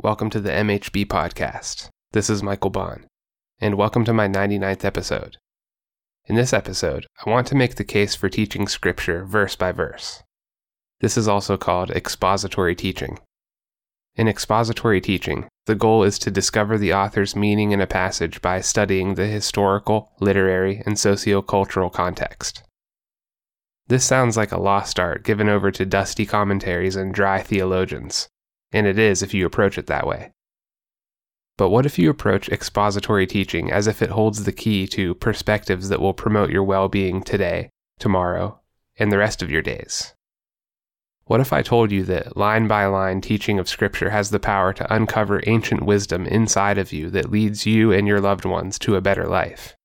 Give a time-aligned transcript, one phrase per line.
[0.00, 1.88] Welcome to the MHB podcast.
[2.12, 3.08] This is Michael Baun,
[3.60, 5.38] and welcome to my 99th episode.
[6.26, 10.22] In this episode, I want to make the case for teaching Scripture verse by verse.
[11.00, 13.18] This is also called expository teaching.
[14.14, 18.60] In expository teaching, the goal is to discover the author's meaning in a passage by
[18.60, 22.62] studying the historical, literary, and sociocultural context.
[23.88, 28.28] This sounds like a lost art given over to dusty commentaries and dry theologians
[28.72, 30.32] and it is if you approach it that way.
[31.56, 35.88] But what if you approach expository teaching as if it holds the key to perspectives
[35.88, 38.60] that will promote your well being today, tomorrow,
[38.96, 40.14] and the rest of your days?
[41.24, 44.72] What if I told you that line by line teaching of Scripture has the power
[44.72, 48.94] to uncover ancient wisdom inside of you that leads you and your loved ones to
[48.94, 49.76] a better life?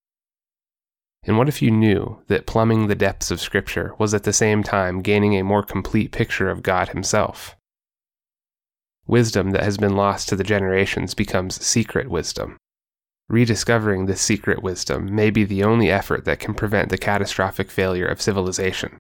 [1.24, 4.62] And what if you knew that plumbing the depths of Scripture was at the same
[4.62, 7.58] time gaining a more complete picture of God Himself?
[9.06, 12.58] Wisdom that has been lost to the generations becomes secret wisdom.
[13.30, 18.06] Rediscovering this secret wisdom may be the only effort that can prevent the catastrophic failure
[18.06, 18.98] of civilization.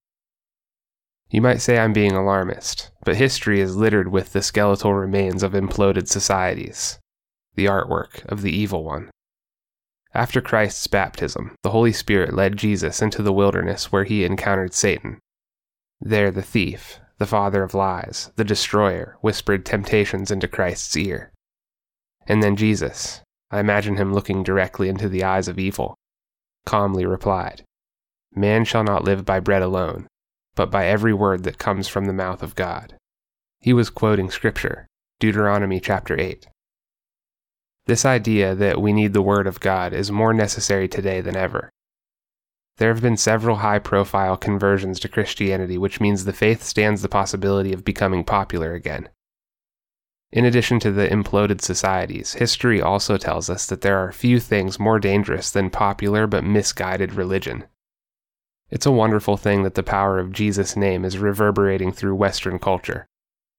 [1.29, 5.53] You might say I'm being alarmist, but history is littered with the skeletal remains of
[5.53, 6.99] imploded societies,
[7.55, 9.09] the artwork of the evil one.
[10.13, 15.19] After Christ's baptism, the Holy Spirit led Jesus into the wilderness where he encountered Satan.
[15.99, 21.31] There, the thief, the father of lies, the destroyer, whispered temptations into Christ's ear.
[22.27, 25.95] And then Jesus, I imagine him looking directly into the eyes of evil,
[26.65, 27.63] calmly replied,
[28.35, 30.07] Man shall not live by bread alone,
[30.55, 32.95] but by every word that comes from the mouth of God.
[33.59, 34.87] He was quoting Scripture,
[35.19, 36.47] Deuteronomy chapter 8.
[37.85, 41.69] This idea that we need the Word of God is more necessary today than ever.
[42.77, 47.09] There have been several high profile conversions to Christianity, which means the faith stands the
[47.09, 49.09] possibility of becoming popular again.
[50.31, 54.79] In addition to the imploded societies, history also tells us that there are few things
[54.79, 57.65] more dangerous than popular but misguided religion.
[58.71, 63.05] It's a wonderful thing that the power of Jesus' name is reverberating through Western culture.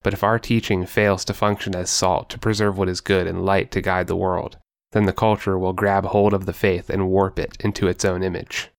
[0.02, 3.46] But if our teaching fails to function as salt to preserve what is good and
[3.46, 4.58] light to guide the world,
[4.90, 8.24] then the culture will grab hold of the faith and warp it into its own
[8.24, 8.72] image.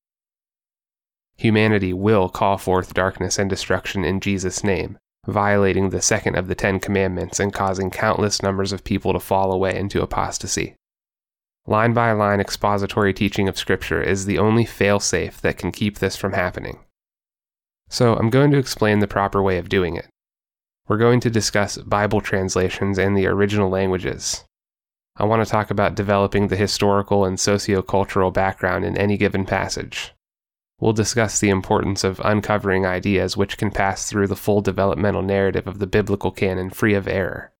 [1.37, 4.97] Humanity will call forth darkness and destruction in Jesus' name,
[5.27, 9.51] violating the second of the Ten Commandments and causing countless numbers of people to fall
[9.51, 10.75] away into apostasy.
[11.67, 16.15] Line by line expository teaching of Scripture is the only fail-safe that can keep this
[16.15, 16.79] from happening.
[17.89, 20.07] So, I'm going to explain the proper way of doing it.
[20.87, 24.45] We're going to discuss Bible translations and the original languages.
[25.17, 30.13] I want to talk about developing the historical and socio-cultural background in any given passage.
[30.79, 35.67] We'll discuss the importance of uncovering ideas which can pass through the full developmental narrative
[35.67, 37.53] of the biblical canon free of error.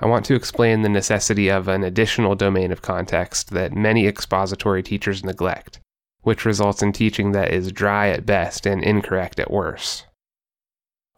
[0.00, 4.82] I want to explain the necessity of an additional domain of context that many expository
[4.82, 5.78] teachers neglect,
[6.22, 10.06] which results in teaching that is dry at best and incorrect at worst.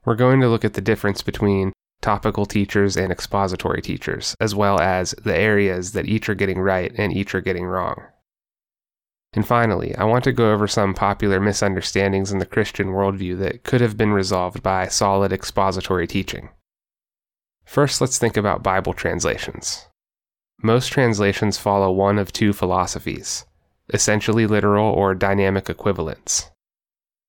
[0.04, 1.72] We're going to look at the difference between
[2.03, 6.92] topical teachers and expository teachers, as well as the areas that each are getting right
[6.97, 8.03] and each are getting wrong.
[9.36, 13.64] And finally, I want to go over some popular misunderstandings in the Christian worldview that
[13.64, 16.48] could have been resolved by solid expository teaching.
[17.66, 19.88] First, let's think about Bible translations.
[20.62, 23.44] Most translations follow one of two philosophies
[23.92, 26.50] essentially literal or dynamic equivalence.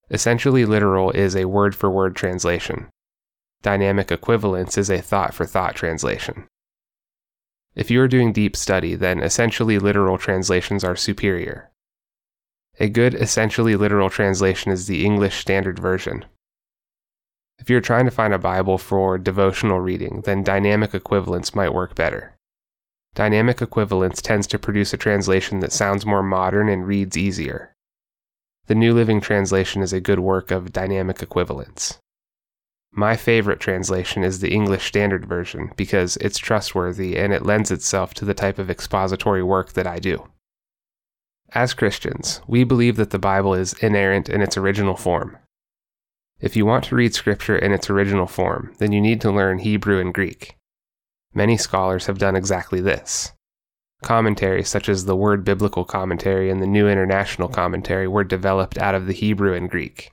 [0.10, 2.88] Essentially literal is a word for word translation.
[3.62, 6.48] Dynamic equivalence is a thought for thought translation.
[7.76, 11.70] If you are doing deep study, then essentially literal translations are superior.
[12.80, 16.26] A good, essentially literal translation is the English Standard Version.
[17.58, 21.96] If you're trying to find a Bible for devotional reading, then dynamic equivalence might work
[21.96, 22.36] better.
[23.16, 27.74] Dynamic equivalence tends to produce a translation that sounds more modern and reads easier.
[28.68, 31.98] The New Living Translation is a good work of dynamic equivalence.
[32.92, 38.14] My favorite translation is the English Standard Version because it's trustworthy and it lends itself
[38.16, 40.30] to the type of expository work that I do.
[41.54, 45.38] As Christians, we believe that the Bible is inerrant in its original form.
[46.40, 49.60] If you want to read Scripture in its original form, then you need to learn
[49.60, 50.58] Hebrew and Greek.
[51.34, 53.32] Many scholars have done exactly this.
[54.04, 58.94] Commentaries such as the Word Biblical Commentary and the New International Commentary were developed out
[58.94, 60.12] of the Hebrew and Greek.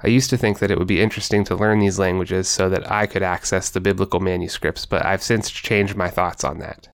[0.00, 2.90] I used to think that it would be interesting to learn these languages so that
[2.90, 6.88] I could access the biblical manuscripts, but I've since changed my thoughts on that.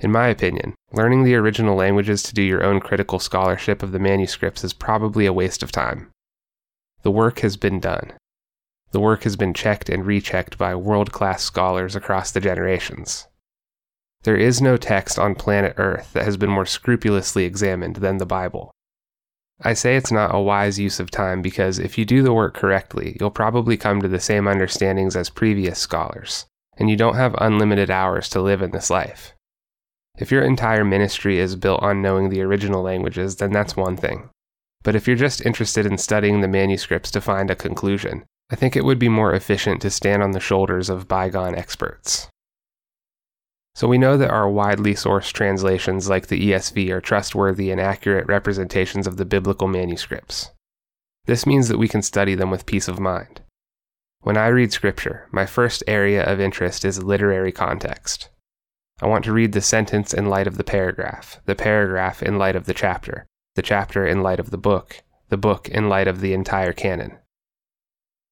[0.00, 3.98] In my opinion, learning the original languages to do your own critical scholarship of the
[3.98, 6.10] manuscripts is probably a waste of time.
[7.02, 8.12] The work has been done.
[8.92, 13.26] The work has been checked and rechecked by world class scholars across the generations.
[14.22, 18.26] There is no text on planet Earth that has been more scrupulously examined than the
[18.26, 18.70] Bible.
[19.60, 22.54] I say it's not a wise use of time because if you do the work
[22.54, 26.46] correctly, you'll probably come to the same understandings as previous scholars,
[26.76, 29.34] and you don't have unlimited hours to live in this life.
[30.18, 34.30] If your entire ministry is built on knowing the original languages, then that's one thing.
[34.82, 38.74] But if you're just interested in studying the manuscripts to find a conclusion, I think
[38.74, 42.28] it would be more efficient to stand on the shoulders of bygone experts.
[43.74, 48.26] So we know that our widely sourced translations like the ESV are trustworthy and accurate
[48.26, 50.50] representations of the biblical manuscripts.
[51.26, 53.42] This means that we can study them with peace of mind.
[54.22, 58.30] When I read scripture, my first area of interest is literary context.
[59.00, 62.56] I want to read the sentence in light of the paragraph, the paragraph in light
[62.56, 66.20] of the chapter, the chapter in light of the book, the book in light of
[66.20, 67.18] the entire canon.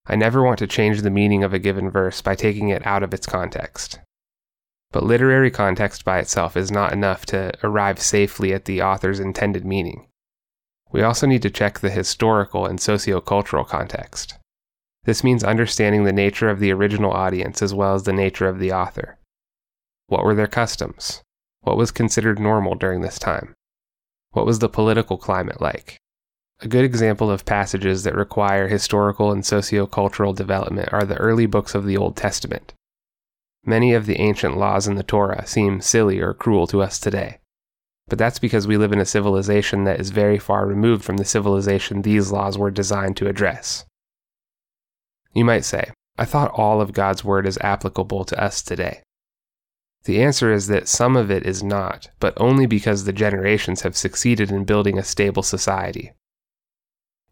[0.07, 3.03] I never want to change the meaning of a given verse by taking it out
[3.03, 4.01] of its context.
[4.93, 9.65] But literary context by itself is not enough to arrive safely at the author's intended
[9.65, 10.09] meaning.
[10.91, 14.39] We also need to check the historical and sociocultural context.
[15.05, 18.59] This means understanding the nature of the original audience as well as the nature of
[18.59, 19.19] the author.
[20.09, 21.23] What were their customs?
[21.63, 23.55] What was considered normal during this time?
[24.31, 25.99] What was the political climate like?
[26.61, 31.75] A good example of passages that require historical and sociocultural development are the early books
[31.75, 32.73] of the Old Testament.
[33.65, 37.39] Many of the ancient laws in the Torah seem silly or cruel to us today.
[38.07, 41.25] But that's because we live in a civilization that is very far removed from the
[41.25, 43.85] civilization these laws were designed to address.
[45.35, 49.03] You might say, I thought all of God's Word is applicable to us today.
[50.07, 53.97] The answer is that some of it is not, but only because the generations have
[53.97, 56.13] succeeded in building a stable society.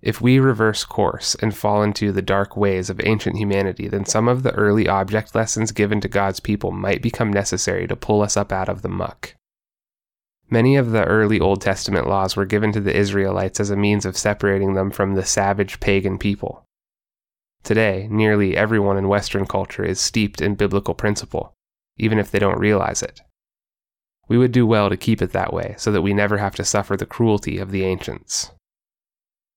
[0.03, 4.27] If we reverse course and fall into the dark ways of ancient humanity, then some
[4.27, 8.37] of the early object lessons given to God's people might become necessary to pull us
[8.37, 9.37] up out of the muck.
[10.51, 14.05] Many of the early Old Testament laws were given to the Israelites as a means
[14.05, 16.65] of separating them from the savage pagan people.
[17.63, 21.54] Today, nearly everyone in Western culture is steeped in biblical principle,
[21.99, 23.21] even if they don't realize it.
[24.29, 26.65] We would do well to keep it that way so that we never have to
[26.65, 28.51] suffer the cruelty of the ancients.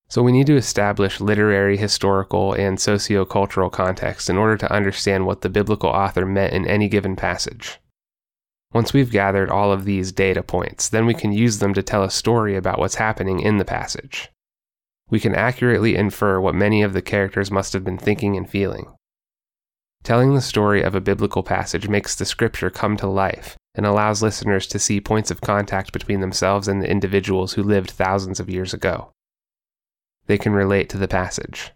[0.09, 5.41] So we need to establish literary, historical, and socio-cultural context in order to understand what
[5.41, 7.79] the biblical author meant in any given passage.
[8.73, 12.03] Once we've gathered all of these data points, then we can use them to tell
[12.03, 14.29] a story about what's happening in the passage.
[15.09, 18.93] We can accurately infer what many of the characters must have been thinking and feeling.
[20.03, 24.21] Telling the story of a biblical passage makes the scripture come to life and allows
[24.21, 28.49] listeners to see points of contact between themselves and the individuals who lived thousands of
[28.49, 29.11] years ago
[30.27, 31.71] they can relate to the passage.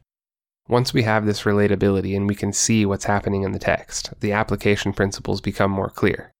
[0.67, 4.31] Once we have this relatability and we can see what's happening in the text, the
[4.31, 6.31] application principles become more clear.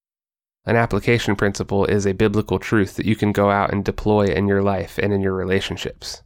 [0.66, 4.48] An application principle is a biblical truth that you can go out and deploy in
[4.48, 6.22] your life and in your relationships.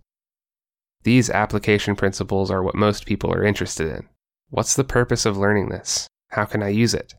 [1.03, 4.09] These application principles are what most people are interested in.
[4.49, 6.07] What's the purpose of learning this?
[6.29, 7.15] How can I use it?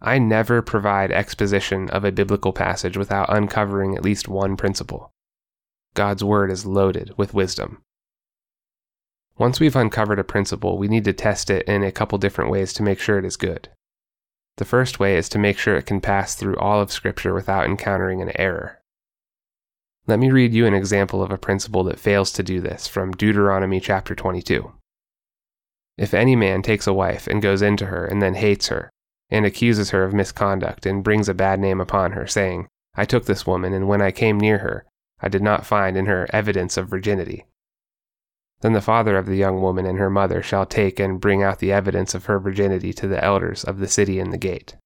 [0.00, 5.12] I never provide exposition of a biblical passage without uncovering at least one principle.
[5.94, 7.82] God's Word is loaded with wisdom.
[9.38, 12.72] Once we've uncovered a principle, we need to test it in a couple different ways
[12.72, 13.68] to make sure it is good.
[14.56, 17.66] The first way is to make sure it can pass through all of Scripture without
[17.66, 18.82] encountering an error.
[20.06, 23.12] Let me read you an example of a principle that fails to do this from
[23.12, 24.72] Deuteronomy chapter 22.
[25.98, 28.90] If any man takes a wife and goes into her and then hates her,
[29.30, 33.24] and accuses her of misconduct and brings a bad name upon her, saying, I took
[33.24, 34.84] this woman, and when I came near her,
[35.20, 37.46] I did not find in her evidence of virginity.
[38.60, 41.58] Then the father of the young woman and her mother shall take and bring out
[41.58, 44.76] the evidence of her virginity to the elders of the city in the gate.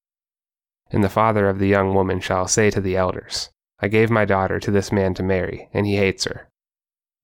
[0.90, 4.25] And the father of the young woman shall say to the elders, I gave my
[4.25, 6.48] daughter to this man to marry, and he hates her.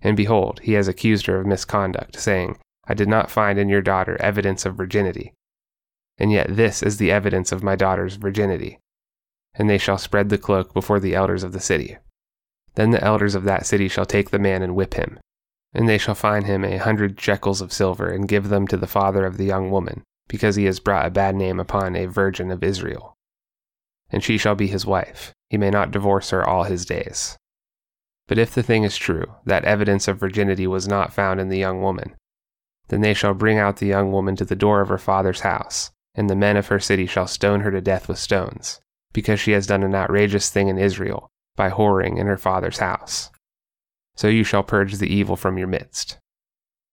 [0.01, 3.83] And behold, he has accused her of misconduct, saying, I did not find in your
[3.83, 5.35] daughter evidence of virginity.
[6.19, 8.79] And yet this is the evidence of my daughter's virginity.
[9.55, 11.99] And they shall spread the cloak before the elders of the city.
[12.75, 15.19] Then the elders of that city shall take the man and whip him.
[15.75, 18.87] And they shall fine him a hundred shekels of silver, and give them to the
[18.87, 22.51] father of the young woman, because he has brought a bad name upon a virgin
[22.51, 23.15] of Israel.
[24.11, 25.33] And she shall be his wife.
[25.49, 27.37] He may not divorce her all his days.
[28.29, 31.59] But if the thing is true, that evidence of virginity was not found in the
[31.59, 32.15] young woman,
[32.89, 35.91] then they shall bring out the young woman to the door of her father's house,
[36.15, 38.81] and the men of her city shall stone her to death with stones,
[39.13, 43.31] because she has done an outrageous thing in Israel, by whoring in her father's house.
[44.17, 46.19] So you shall purge the evil from your midst.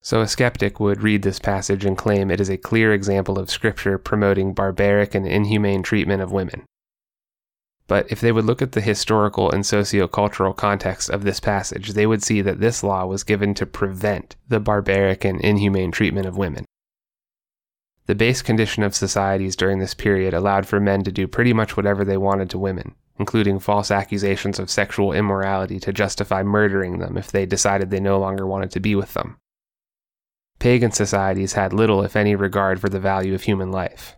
[0.02, 3.50] So a skeptic would read this passage and claim it is a clear example of
[3.50, 6.64] Scripture promoting barbaric and inhumane treatment of women.
[7.90, 12.06] But if they would look at the historical and socio-cultural context of this passage, they
[12.06, 16.38] would see that this law was given to prevent the barbaric and inhumane treatment of
[16.38, 16.66] women.
[18.06, 21.76] The base condition of societies during this period allowed for men to do pretty much
[21.76, 27.18] whatever they wanted to women, including false accusations of sexual immorality to justify murdering them
[27.18, 29.38] if they decided they no longer wanted to be with them.
[30.60, 34.16] Pagan societies had little, if any, regard for the value of human life.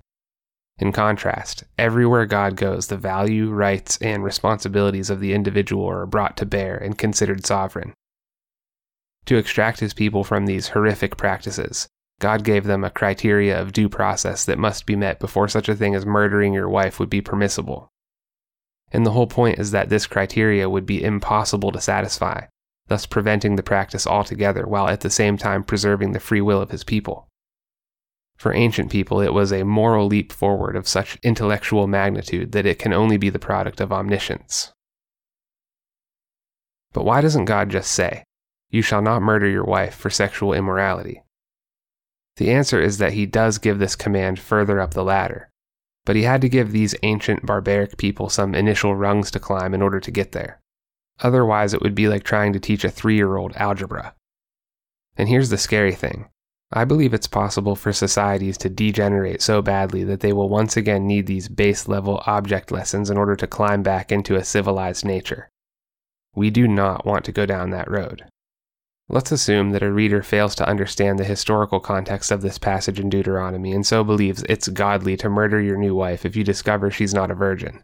[0.82, 6.36] In contrast, everywhere God goes, the value, rights, and responsibilities of the individual are brought
[6.38, 7.94] to bear and considered sovereign.
[9.26, 11.88] To extract his people from these horrific practices,
[12.20, 15.76] God gave them a criteria of due process that must be met before such a
[15.76, 17.92] thing as murdering your wife would be permissible.
[18.92, 22.46] And the whole point is that this criteria would be impossible to satisfy,
[22.88, 26.72] thus preventing the practice altogether while at the same time preserving the free will of
[26.72, 27.28] his people.
[28.42, 32.80] For ancient people, it was a moral leap forward of such intellectual magnitude that it
[32.80, 34.74] can only be the product of omniscience.
[36.92, 38.24] But why doesn't God just say,
[38.72, 41.22] You shall not murder your wife for sexual immorality?
[42.38, 45.52] The answer is that he does give this command further up the ladder,
[46.04, 49.84] but he had to give these ancient barbaric people some initial rungs to climb in
[49.84, 50.60] order to get there.
[51.20, 54.16] Otherwise, it would be like trying to teach a three year old algebra.
[55.16, 56.31] And here's the scary thing
[56.74, 61.06] I believe it's possible for societies to degenerate so badly that they will once again
[61.06, 65.50] need these base level object lessons in order to climb back into a civilized nature.
[66.34, 68.24] We do not want to go down that road.
[69.10, 73.10] Let's assume that a reader fails to understand the historical context of this passage in
[73.10, 77.14] Deuteronomy and so believes it's godly to murder your new wife if you discover she's
[77.14, 77.84] not a virgin.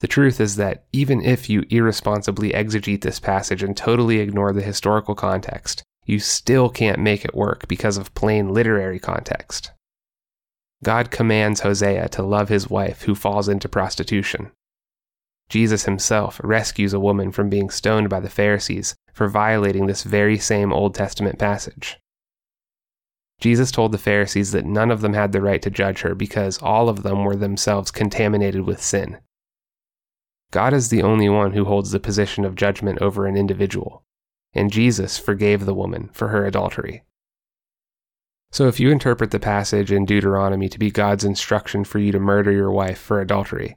[0.00, 4.60] The truth is that even if you irresponsibly exegete this passage and totally ignore the
[4.60, 9.70] historical context, you still can't make it work because of plain literary context.
[10.82, 14.50] God commands Hosea to love his wife who falls into prostitution.
[15.48, 20.38] Jesus himself rescues a woman from being stoned by the Pharisees for violating this very
[20.38, 21.98] same Old Testament passage.
[23.40, 26.58] Jesus told the Pharisees that none of them had the right to judge her because
[26.58, 29.18] all of them were themselves contaminated with sin.
[30.50, 34.04] God is the only one who holds the position of judgment over an individual,
[34.54, 37.04] and Jesus forgave the woman for her adultery.
[38.52, 42.18] So, if you interpret the passage in Deuteronomy to be God's instruction for you to
[42.18, 43.76] murder your wife for adultery,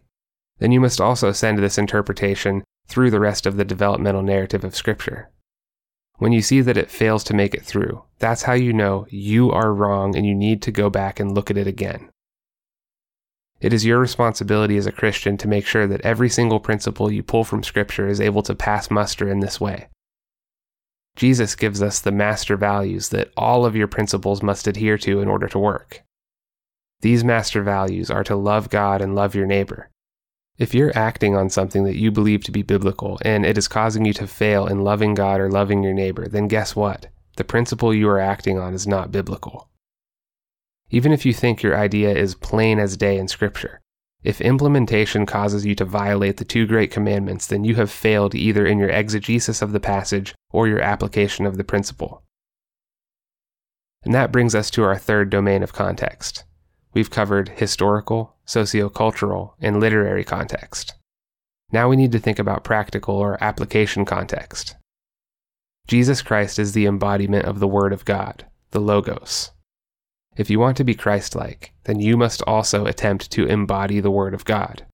[0.58, 4.76] then you must also send this interpretation through the rest of the developmental narrative of
[4.76, 5.30] Scripture.
[6.18, 9.52] When you see that it fails to make it through, that's how you know you
[9.52, 12.10] are wrong and you need to go back and look at it again.
[13.62, 17.24] It is your responsibility as a Christian to make sure that every single principle you
[17.24, 19.88] pull from Scripture is able to pass muster in this way.
[21.16, 25.28] Jesus gives us the master values that all of your principles must adhere to in
[25.28, 26.04] order to work.
[27.02, 29.90] These master values are to love God and love your neighbor.
[30.58, 34.06] If you're acting on something that you believe to be biblical and it is causing
[34.06, 37.08] you to fail in loving God or loving your neighbor, then guess what?
[37.36, 39.70] The principle you are acting on is not biblical
[40.94, 43.82] even if you think your idea is plain as day in Scripture.
[44.24, 48.66] If implementation causes you to violate the two great commandments, then you have failed either
[48.66, 52.24] in your exegesis of the passage or your application of the principle.
[54.04, 56.46] And that brings us to our third domain of context.
[56.94, 60.94] We've covered historical, sociocultural, and literary context.
[61.72, 64.76] Now we need to think about practical or application context.
[65.88, 69.52] Jesus Christ is the embodiment of the Word of God, the Logos.
[70.36, 74.34] If you want to be Christlike, then you must also attempt to embody the Word
[74.34, 74.86] of God.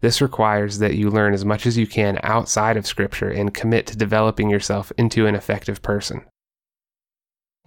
[0.00, 3.86] This requires that you learn as much as you can outside of Scripture and commit
[3.88, 6.24] to developing yourself into an effective person.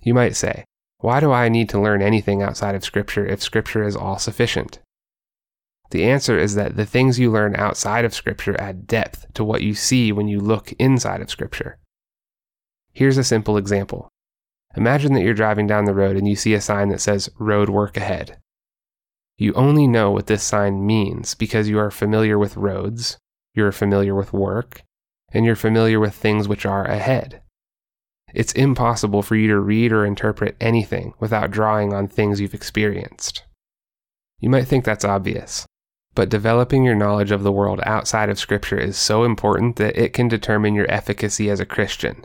[0.01, 0.65] You might say,
[0.99, 4.79] Why do I need to learn anything outside of Scripture if Scripture is all sufficient?
[5.91, 9.63] The answer is that the things you learn outside of Scripture add depth to what
[9.63, 11.77] you see when you look inside of Scripture.
[12.93, 14.09] Here's a simple example
[14.75, 17.69] Imagine that you're driving down the road and you see a sign that says road
[17.69, 18.37] work ahead.
[19.37, 23.17] You only know what this sign means because you are familiar with roads,
[23.53, 24.83] you're familiar with work,
[25.31, 27.41] and you're familiar with things which are ahead.
[28.33, 33.43] It's impossible for you to read or interpret anything without drawing on things you've experienced.
[34.39, 35.65] You might think that's obvious,
[36.13, 40.13] but developing your knowledge of the world outside of Scripture is so important that it
[40.13, 42.23] can determine your efficacy as a Christian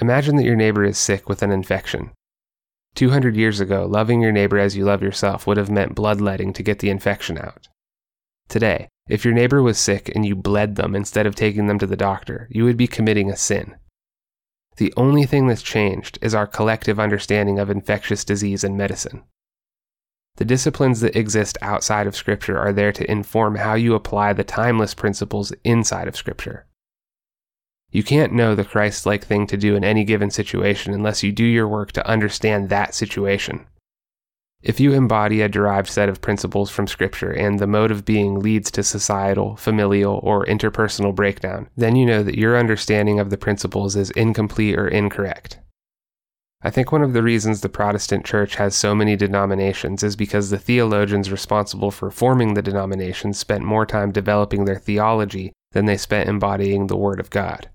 [0.00, 2.10] Imagine that your neighbor is sick with an infection.
[2.94, 6.62] 200 years ago, loving your neighbor as you love yourself would have meant bloodletting to
[6.62, 7.68] get the infection out.
[8.48, 11.86] Today, if your neighbor was sick and you bled them instead of taking them to
[11.86, 13.76] the doctor, you would be committing a sin.
[14.76, 19.22] The only thing that's changed is our collective understanding of infectious disease and medicine.
[20.36, 24.42] The disciplines that exist outside of Scripture are there to inform how you apply the
[24.42, 26.66] timeless principles inside of Scripture.
[27.94, 31.30] You can't know the Christ like thing to do in any given situation unless you
[31.30, 33.66] do your work to understand that situation.
[34.64, 38.40] If you embody a derived set of principles from Scripture and the mode of being
[38.40, 43.38] leads to societal, familial, or interpersonal breakdown, then you know that your understanding of the
[43.38, 45.60] principles is incomplete or incorrect.
[46.62, 50.50] I think one of the reasons the Protestant Church has so many denominations is because
[50.50, 55.96] the theologians responsible for forming the denominations spent more time developing their theology than they
[55.96, 57.68] spent embodying the Word of God.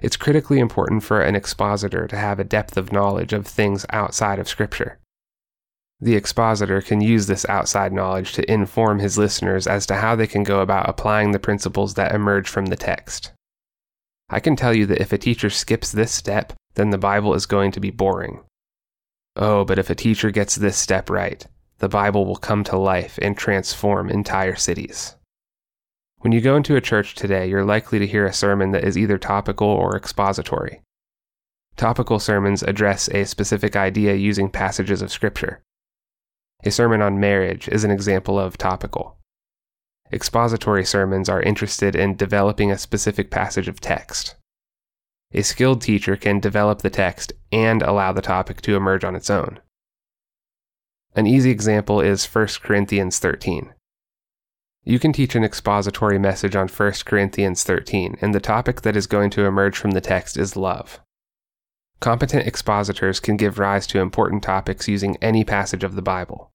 [0.00, 4.38] It's critically important for an expositor to have a depth of knowledge of things outside
[4.38, 4.98] of Scripture.
[6.00, 10.28] The expositor can use this outside knowledge to inform his listeners as to how they
[10.28, 13.32] can go about applying the principles that emerge from the text.
[14.30, 17.46] I can tell you that if a teacher skips this step, then the Bible is
[17.46, 18.44] going to be boring.
[19.34, 21.44] Oh, but if a teacher gets this step right,
[21.78, 25.16] the Bible will come to life and transform entire cities.
[26.20, 28.98] When you go into a church today, you're likely to hear a sermon that is
[28.98, 30.82] either topical or expository.
[31.76, 35.62] Topical sermons address a specific idea using passages of Scripture.
[36.64, 39.16] A sermon on marriage is an example of topical.
[40.12, 44.34] Expository sermons are interested in developing a specific passage of text.
[45.32, 49.30] A skilled teacher can develop the text and allow the topic to emerge on its
[49.30, 49.60] own.
[51.14, 53.72] An easy example is 1 Corinthians 13.
[54.88, 59.06] You can teach an expository message on 1 Corinthians 13, and the topic that is
[59.06, 60.98] going to emerge from the text is love.
[62.00, 66.52] Competent expositors can give rise to important topics using any passage of the Bible.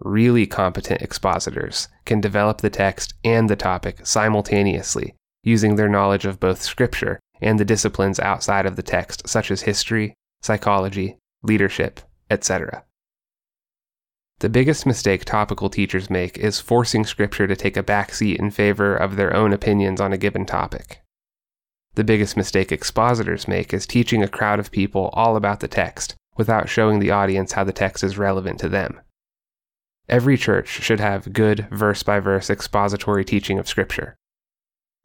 [0.00, 6.38] Really competent expositors can develop the text and the topic simultaneously using their knowledge of
[6.38, 12.84] both Scripture and the disciplines outside of the text, such as history, psychology, leadership, etc.
[14.40, 18.50] The biggest mistake topical teachers make is forcing Scripture to take a back seat in
[18.50, 21.00] favor of their own opinions on a given topic.
[21.94, 26.16] The biggest mistake expositors make is teaching a crowd of people all about the text
[26.36, 29.00] without showing the audience how the text is relevant to them.
[30.06, 34.16] Every church should have good verse by verse expository teaching of Scripture.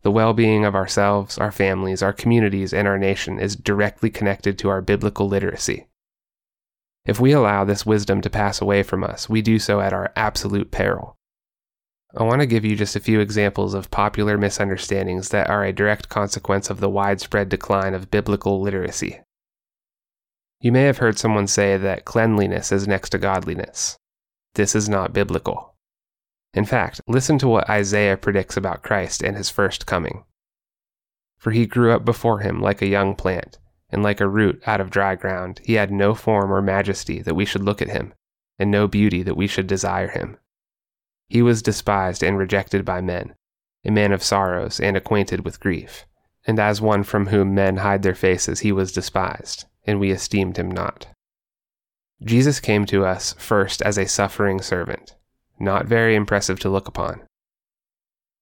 [0.02, 4.60] The well being of ourselves, our families, our communities, and our nation is directly connected
[4.60, 5.88] to our biblical literacy.
[7.06, 10.12] If we allow this wisdom to pass away from us, we do so at our
[10.16, 11.18] absolute peril.
[12.16, 15.74] I want to give you just a few examples of popular misunderstandings that are a
[15.74, 19.22] direct consequence of the widespread decline of biblical literacy.
[20.60, 23.98] You may have heard someone say that cleanliness is next to godliness.
[24.54, 25.74] This is not biblical.
[26.54, 30.26] In fact, listen to what Isaiah predicts about Christ and his first coming.
[31.40, 33.58] For he grew up before him like a young plant,
[33.92, 35.62] and like a root out of dry ground.
[35.64, 38.14] He had no form or majesty that we should look at him,
[38.58, 40.38] and no beauty that we should desire him.
[41.28, 43.36] He was despised and rejected by men,
[43.86, 46.06] a man of sorrows and acquainted with grief.
[46.46, 50.58] And as one from whom men hide their faces, he was despised, and we esteemed
[50.58, 51.08] him not.
[52.24, 55.16] Jesus came to us first as a suffering servant,
[55.60, 57.22] not very impressive to look upon.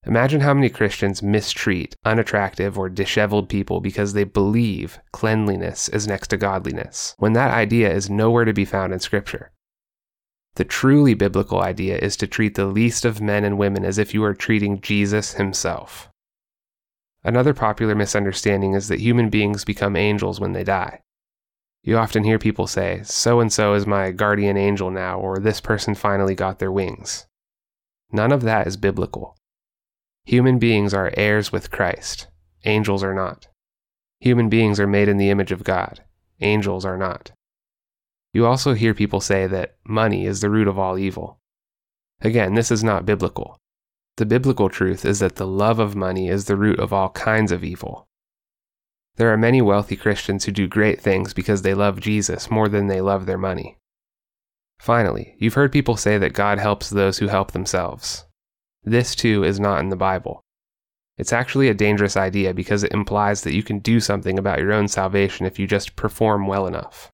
[0.05, 6.29] Imagine how many Christians mistreat unattractive or disheveled people because they believe cleanliness is next
[6.29, 9.51] to godliness, when that idea is nowhere to be found in Scripture.
[10.55, 14.13] The truly biblical idea is to treat the least of men and women as if
[14.13, 16.09] you are treating Jesus himself.
[17.23, 21.01] Another popular misunderstanding is that human beings become angels when they die.
[21.83, 25.59] You often hear people say, so and so is my guardian angel now, or this
[25.59, 27.25] person finally got their wings.
[28.11, 29.35] None of that is biblical.
[30.29, 32.27] Human beings are heirs with Christ,
[32.63, 33.47] angels are not.
[34.19, 36.03] Human beings are made in the image of God,
[36.39, 37.31] angels are not.
[38.31, 41.39] You also hear people say that money is the root of all evil.
[42.21, 43.57] Again, this is not biblical.
[44.17, 47.51] The biblical truth is that the love of money is the root of all kinds
[47.51, 48.07] of evil.
[49.15, 52.85] There are many wealthy Christians who do great things because they love Jesus more than
[52.85, 53.79] they love their money.
[54.77, 58.27] Finally, you've heard people say that God helps those who help themselves.
[58.83, 60.41] This, too, is not in the Bible.
[61.17, 64.71] It's actually a dangerous idea because it implies that you can do something about your
[64.71, 67.11] own salvation if you just perform well enough.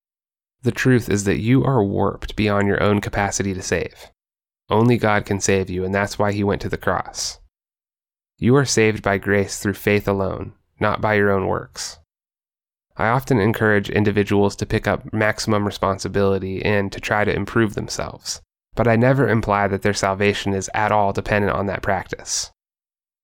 [0.61, 4.11] The truth is that you are warped beyond your own capacity to save.
[4.69, 7.39] Only God can save you, and that's why He went to the cross.
[8.37, 11.99] You are saved by grace through faith alone, not by your own works.
[12.97, 18.41] I often encourage individuals to pick up maximum responsibility and to try to improve themselves,
[18.75, 22.51] but I never imply that their salvation is at all dependent on that practice.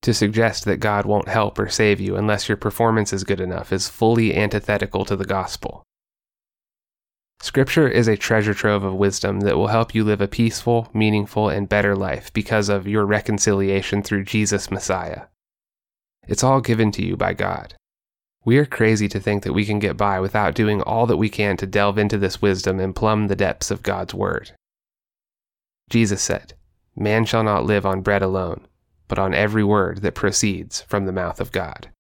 [0.04, 3.72] To suggest that God won't help or save you unless your performance is good enough
[3.72, 5.84] is fully antithetical to the gospel.
[7.42, 11.50] Scripture is a treasure trove of wisdom that will help you live a peaceful, meaningful,
[11.50, 15.24] and better life because of your reconciliation through Jesus Messiah.
[16.28, 17.76] It's all given to you by God.
[18.46, 21.30] We are crazy to think that we can get by without doing all that we
[21.30, 24.52] can to delve into this wisdom and plumb the depths of God's Word.
[25.92, 26.54] Jesus said,
[26.96, 28.66] Man shall not live on bread alone,
[29.10, 31.92] but on every word that proceeds from the mouth of God.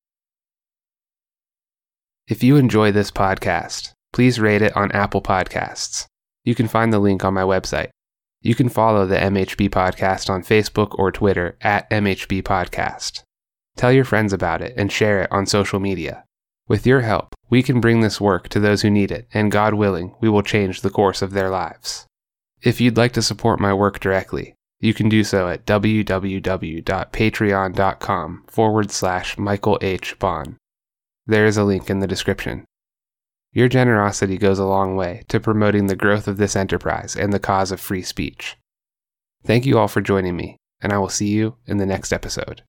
[2.25, 6.06] If you enjoy this podcast, please rate it on Apple Podcasts.
[6.45, 7.89] You can find the link on my website.
[8.41, 13.23] You can follow the MHB Podcast on Facebook or Twitter at MHB Podcast.
[13.75, 16.23] Tell your friends about it and share it on social media.
[16.65, 19.73] With your help, we can bring this work to those who need it, and God
[19.73, 22.08] willing, we will change the course of their lives.
[22.62, 28.91] If you'd like to support my work directly, you can do so at www.patreon.com forward
[28.91, 30.19] slash Michael H.
[30.19, 30.58] Baun.
[31.26, 32.65] There is a link in the description.
[33.54, 37.39] Your generosity goes a long way to promoting the growth of this enterprise and the
[37.39, 38.58] cause of free speech.
[39.43, 42.63] Thank you all for joining me, and I will see you in the next episode.